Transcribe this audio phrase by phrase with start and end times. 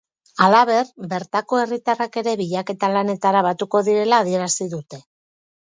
[0.43, 5.07] Halaber, bertako herritarrak ere bilaketa lanetara batuko direla adierazi dute.